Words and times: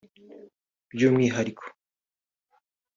by’umwihariko 0.93 1.65